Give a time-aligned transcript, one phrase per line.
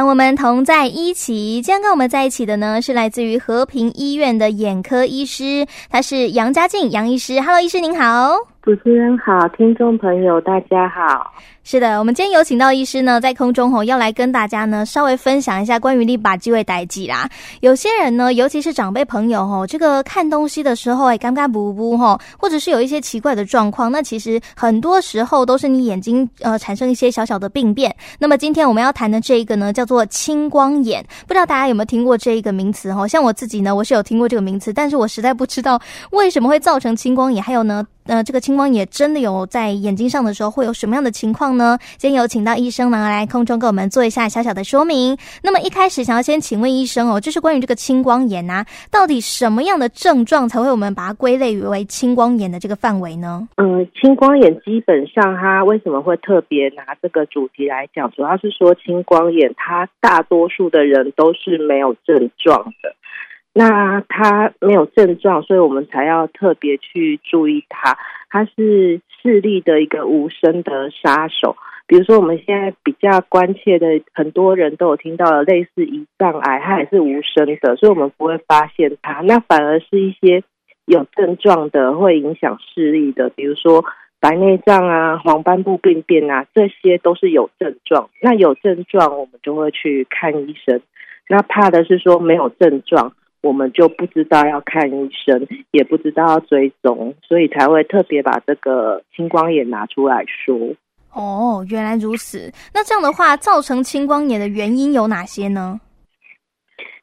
[0.00, 1.60] 让我们同在一起。
[1.60, 7.38] 今天跟我们在一起的呢，是来自于和平医院的眼科医师，他是杨家静杨医师。
[7.38, 8.32] Hello，医师您好。
[8.62, 11.30] 主持人好，听众朋友大家好。
[11.62, 17.28] 是的，我们今天有请到医师呢，在空中吼要来跟大家呢稍微分享一下关于立把机会代志啦。
[17.60, 27.94] 有些人呢，尤其是长辈朋友吼，这个看东西的时候哎，尴尬不不吼，或者是有一些奇怪的状况，那其实很多时候都是你眼睛呃产生一些小小的病变。
[28.18, 33.06] 那么今天我们要谈的这一个呢，叫做青光眼，不知道大家有没有听过这一个名词吼？
[33.06, 35.80] 像我自己呢，我是有听过这个名词，但是我实在不知道
[36.10, 37.86] 为什么会造成青光眼，还有呢。
[38.06, 41.78] 呃，这个青光眼真的有在眼睛上的时候会有什么样的情况呢？
[41.96, 45.16] 今天有请到医生呢来空中给我们做一下小小的说明。
[45.42, 53.48] 那么一开始想要先请问医生哦，就是关于这个青光眼啊，到底什么样的症状才会我们把它归类于为青光眼的这个范围呢？
[53.56, 58.10] 嗯，青光眼基本上它为什么会特别拿这个主题来讲？
[58.12, 62.94] 主要是说青光眼它大多数的人都是没有症状的。
[63.52, 67.98] 那他没有症状，所以我们才要特别去注意他。
[68.28, 71.56] 他是视力的一个无声的杀手。
[71.88, 79.14] 比如说，我们现在比较关切的，很多人都有听到类似胰脏癌，它也是无声的，所以我们不会发现它。
[79.22, 80.44] 那反而是一些
[80.84, 83.84] 有症状的，会影响视力的，比如说
[84.20, 88.08] 白内障啊、黄斑部病变啊，这些都是有症状。
[88.22, 90.80] 那有症状，我们就会去看医生。
[91.28, 93.12] 那怕的是说没有症状。
[93.42, 100.56] 我们就不知道要看医生，也不知道要追踪，所以才会特别把这个青光眼拿出来说。
[101.12, 102.52] 哦，原来如此。
[102.72, 105.80] 那这样的话，造成青光眼的原因有哪些呢？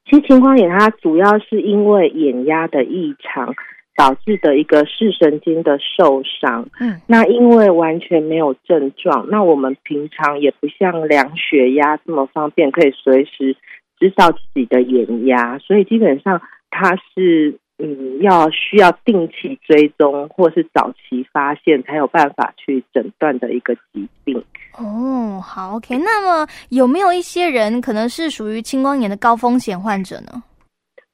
[0.09, 3.53] 其实青光眼它主要是因为眼压的异常
[3.97, 6.65] 导致的一个视神经的受伤。
[6.79, 13.57] 嗯，那因为完全没有症状，那我们平常也不像量血压这么方便，可以随时。
[13.99, 24.43] 知道自己的眼压，所以基本上它是嗯，要需要定期追踪或是早期发现，才有办法去诊断的一个疾病。
[24.79, 25.97] 哦，好，OK。
[25.99, 30.43] 那么有没有一些人可能是属于青光眼的高风险患者呢？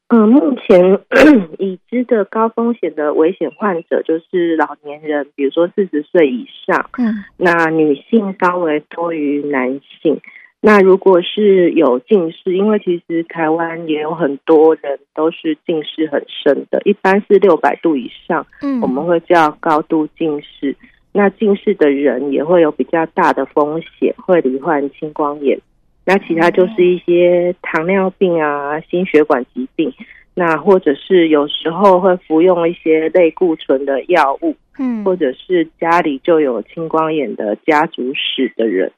[0.09, 0.79] 嗯，目前
[1.59, 6.89] 已知的高风险的危险患者就是老年人，比如说四十岁以上。
[6.97, 10.21] 嗯，那女性稍微多于男性。
[10.65, 20.73] 那如果是有近视，因为其实台湾也有很多人都是近视很深的，一般是六百度以上，嗯，我们会叫高度近视。
[21.11, 25.59] 那近视的人也会有比较大的风险，会罹患青光眼。
[26.05, 29.93] 那其他就是一些糖尿病啊、心血管疾病，
[30.33, 38.89] 那或者是有时候会服用一些类固醇的药物，嗯，或者是家里就有青光眼的家族史的人。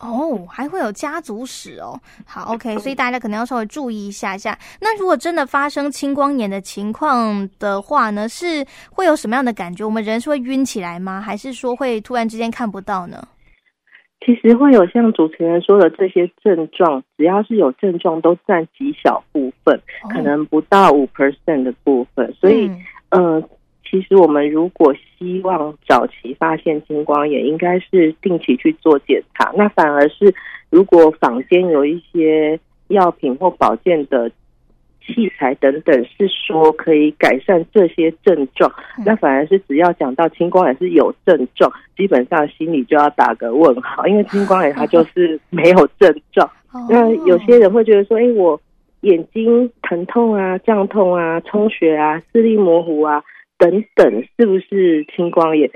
[0.00, 1.98] 哦，还会有家族史哦。
[2.24, 4.56] 好， OK，所以大家可能要稍微注意一下下。
[4.80, 9.84] 那如果真的发生青光眼的情况的话呢，是会有什么样的感觉？
[9.84, 11.20] 我们人是会晕起来吗？
[11.20, 13.26] 还是说会突然之间看不到呢？
[14.24, 22.32] 其实会有像主持人说的这些症状，只要是有症状，都占极小部分，哦、可能不到五 percent 的部分。
[22.40, 22.68] 所以，
[23.10, 23.40] 嗯。
[23.40, 23.48] 呃
[23.90, 29.50] 其实我们如果希望早期发现青光眼，应该是定期去做检查。
[29.56, 30.34] 那反而是
[30.68, 34.30] 如果坊间有一些药品或保健的
[35.00, 38.70] 器材等等，是说可以改善这些症状，
[39.06, 46.48] 那反而是只要讲到青光眼是有症状，基本上心里就要打个问号，因为青光眼它就是没有症状。
[46.90, 48.60] 那有些人会觉得说，哎，我
[49.00, 53.24] 眼睛疼痛啊、胀痛啊、充血啊、视力模糊啊。
[53.58, 55.70] 等等，是不是青光眼？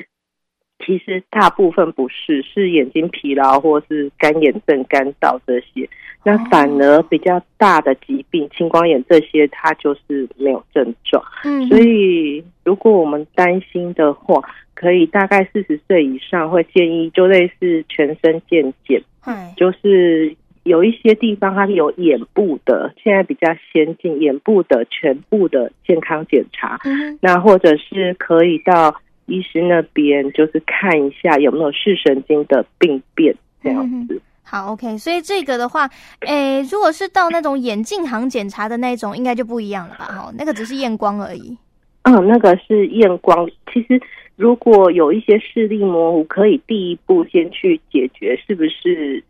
[0.85, 5.89] 其实大部分不是，是眼睛疲劳或是干眼症、干燥这些。
[6.25, 11.23] 那反而比较大的疾病，青光眼这些，它就是没有症状。
[11.45, 14.41] 嗯，所以如果我们担心的话，
[14.75, 20.35] 可以大概四十岁以上会建议，就类似全身健检，嗯，就是。
[20.65, 28.95] 有一些地方它是有眼部的，现在比较先进，眼部的全部的健康检查，嗯、那或者是可以到
[29.27, 34.21] 医师那边，就是看一下有没有视神经的病变这样子。
[34.45, 35.89] 好，OK，所以这个的话，
[36.21, 40.05] 诶，如果是到那种眼镜行检查的那种，应该就不一样了吧？
[40.05, 41.57] 哈，那个只是验光而已。
[42.03, 43.49] 嗯，那个是验光。
[43.73, 44.01] 其实
[44.37, 49.25] 如果有一些视力模糊，可以第一步先去解决，是不是？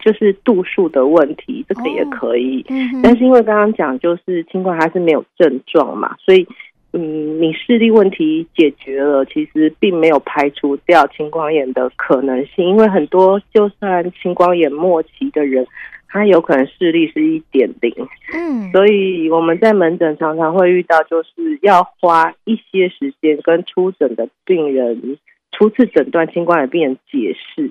[0.00, 2.62] 就是度数的问题，这个也可以。
[2.62, 6.46] 哦嗯、但是因为刚刚讲，就是青光它是没有症状嘛，所以
[6.92, 15.64] 嗯，你视力问题解决了，其实并没有排除掉青光眼的可能性，因为很多就算青光眼末期的人，
[16.08, 17.94] 他有可能视力是一点零。
[18.34, 25.16] 嗯，所以我们在门诊常常会遇到，就是要花一些时间跟初诊的病人
[25.52, 27.70] 初次诊断青光眼病人解释。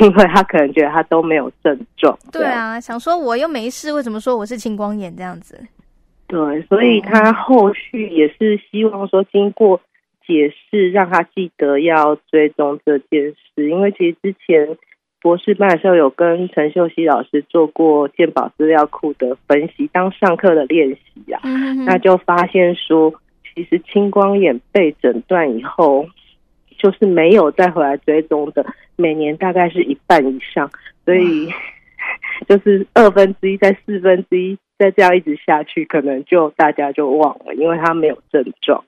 [0.00, 5.60] 因为他可能觉得他都没有症状，对啊，想说我又没事，为什么说我是青光眼这样子？
[6.26, 9.80] 对，所以他后续也是希望说经过
[10.26, 13.68] 解释，让他记得要追踪这件事。
[13.68, 14.76] 因为其实之前
[15.20, 23.12] 博士班的时候有跟陈秀熙老师做过鉴宝资料库的分析，当上课的练习啊，嗯、那就发现说，
[23.54, 26.06] 其实青光眼被诊断以后。
[26.84, 28.62] 就是没有再回来追踪的，
[28.96, 30.70] 每年大概是一半以上，
[31.06, 31.48] 所以
[32.46, 38.84] 就是二分之一，在四分之一，再这样一直下去，可能就大家就忘了，因为他没有症状。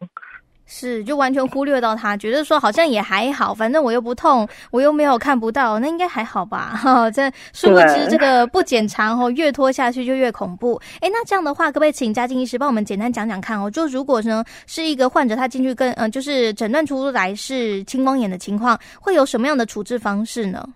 [0.68, 6.72] 是，就完全忽略到他，觉得说好像也还好，反正我又不痛，我又没有看不到，那应该还好吧？
[6.76, 10.74] 哈，这殊不知这个不检查哦，越拖下去就越恐怖。
[11.00, 13.70] 哎，那这样的话，可不可以请嘉靖医师帮我们简单讲讲看哦？
[13.70, 20.66] 就如果呢是一个患者，他进去跟嗯、呃，就是诊断出来是青光眼的情况，会有什么样的处置方式呢？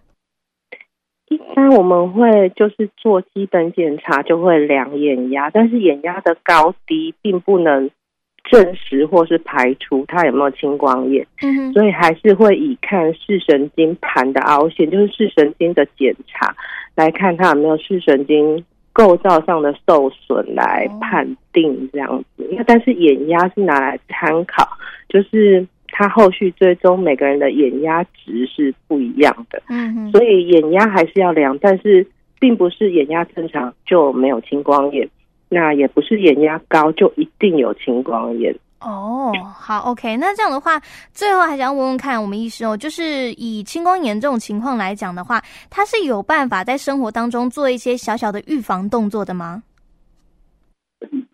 [1.30, 7.90] 一般我们会就是做基本检查，就会量眼压，但是眼压的高低并不能。
[8.44, 16.54] 证实或是排除他有没有青光眼，嗯，所以还是会以看视神经盘的凹陷，就是视神经的检查，
[16.94, 22.48] 来看他有没有视神经构造上的受损来判定这样子。
[22.50, 24.68] 因为但是眼压是拿来参考，
[25.08, 32.04] 就是他后续追踪每个人的眼压值是不一样的，嗯哼，所以眼压还是要量，但是
[32.40, 35.08] 并不是眼压正常就没有青光眼。
[35.50, 39.30] 那也不是眼压高就一定有青光眼哦。
[39.54, 40.80] 好，OK，那这样的话，
[41.12, 49.62] 最后还想问问看，我们医师哦，就是以青光眼这种情况来讲的话，他是有办法在生活当中做一些小小的预防动作的吗？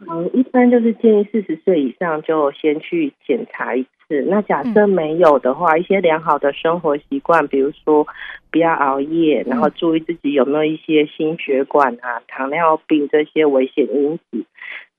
[0.09, 4.23] 嗯，一般就是建议四十岁以上就先去检查一次。
[4.29, 8.07] 那假设没有的话，嗯、一些良好的生活习惯，比如说
[8.51, 14.45] 不要熬夜，然后注意自己有没有一些心血管啊、糖尿病这些危险因子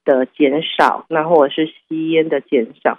[0.04, 2.98] 的减少，那或者是吸烟的减少，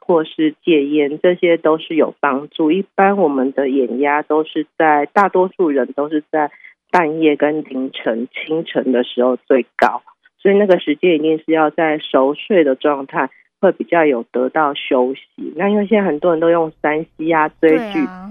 [0.00, 2.70] 或是戒烟，这些都是有帮助。
[2.70, 6.50] 一般我们的眼压都是在大多数人都是在
[6.90, 10.02] 半夜跟凌晨、清晨的时候最高。
[10.40, 13.28] 所以那个时间一定是要在熟睡的状态，
[13.60, 15.52] 会比较有得到休息。
[15.56, 18.30] 那因为现在很多人都用三 C 啊追剧，啊、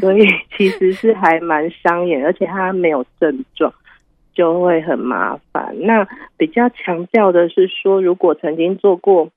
[0.00, 0.26] 所以
[0.56, 3.72] 其实是还蛮伤眼，而且它没有症状，
[4.34, 5.74] 就会很麻烦。
[5.80, 6.06] 那
[6.36, 9.30] 比较强调的是说，如果曾经做过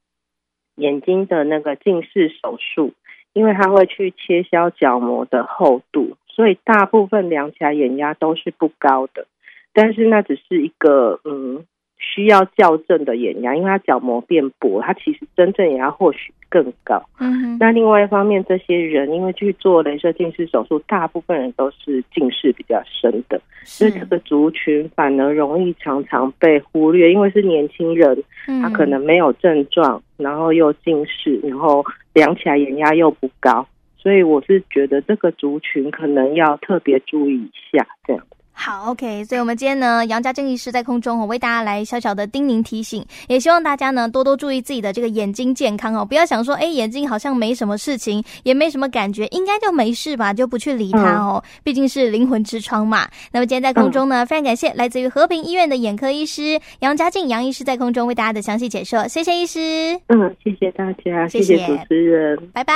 [0.75, 2.94] 眼睛的那个近视手术，
[3.33, 9.27] 因为它会去切削角膜的厚度，所以大部分量起来眼压都是不高的。
[9.74, 11.66] 但是那只是一个嗯。
[12.00, 17.04] 需要校正的眼压，因为它角膜变薄，它其实真正眼压或许更高。
[17.19, 28.24] 嗯，那另外一方面，这些人因为去做雷射近视手术，大部分人都是近视比较深的，所以这个族群反而容易常常被忽略，因为是年轻人，
[28.62, 33.68] 他可能没有症状，然后又近视，然后量起来眼压又不高，
[33.98, 38.25] 所以我是觉得这个族群可能要特别注意一下，这样。
[38.61, 53.07] 好，OK，所以我们今天呢，杨家靖医师在空中哦，为大家来小小的叮咛提醒，也希望大家呢多多注意自己的这个眼睛健康哦，不要想说，哎，眼睛好像没什么事情，也没什么感觉，应该就没事吧，就不去理它哦，毕竟是灵魂之窗嘛。
[53.31, 59.97] 那么今天在空中呢，非常感谢来自于和平医院的眼科医师杨家靖杨医师在空中为大家的详细解说，谢谢医师。
[60.07, 62.73] 嗯，谢谢大家，谢谢主持人，拜拜，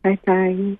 [0.00, 0.60] 拜拜。